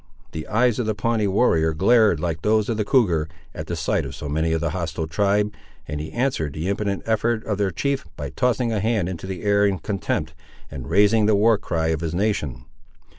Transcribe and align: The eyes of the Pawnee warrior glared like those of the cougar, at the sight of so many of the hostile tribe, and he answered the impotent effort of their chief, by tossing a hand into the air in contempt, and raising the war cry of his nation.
The 0.31 0.47
eyes 0.47 0.79
of 0.79 0.87
the 0.87 0.95
Pawnee 0.95 1.27
warrior 1.27 1.75
glared 1.75 2.19
like 2.19 2.41
those 2.41 2.69
of 2.69 2.77
the 2.77 2.83
cougar, 2.83 3.29
at 3.53 3.67
the 3.67 3.75
sight 3.75 4.03
of 4.03 4.15
so 4.15 4.27
many 4.27 4.51
of 4.51 4.59
the 4.59 4.71
hostile 4.71 5.05
tribe, 5.05 5.53
and 5.87 6.01
he 6.01 6.11
answered 6.11 6.53
the 6.53 6.67
impotent 6.69 7.03
effort 7.05 7.45
of 7.45 7.59
their 7.59 7.69
chief, 7.69 8.07
by 8.17 8.31
tossing 8.31 8.73
a 8.73 8.79
hand 8.79 9.07
into 9.07 9.27
the 9.27 9.43
air 9.43 9.63
in 9.63 9.77
contempt, 9.77 10.33
and 10.71 10.89
raising 10.89 11.27
the 11.27 11.35
war 11.35 11.59
cry 11.59 11.89
of 11.89 12.01
his 12.01 12.15
nation. 12.15 12.65